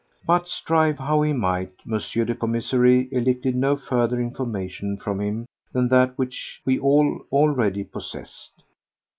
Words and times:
But 0.25 0.47
strive 0.47 0.97
how 0.97 1.21
he 1.21 1.31
might, 1.31 1.73
M. 1.85 1.91
the 1.91 2.33
Commissary 2.39 3.07
elicited 3.11 3.55
no 3.55 3.77
further 3.77 4.19
information 4.19 4.97
from 4.97 5.21
him 5.21 5.45
than 5.73 5.89
that 5.89 6.17
which 6.17 6.59
we 6.65 6.79
all 6.79 7.23
already 7.31 7.83
possessed. 7.83 8.63